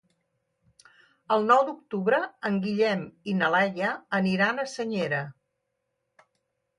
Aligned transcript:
El 1.33 1.43
nou 1.49 1.59
d'octubre 1.67 2.21
en 2.49 2.57
Guillem 2.63 3.03
i 3.33 3.35
na 3.41 3.49
Laia 3.57 3.91
aniran 4.21 4.63
a 4.65 4.65
Senyera. 4.73 5.21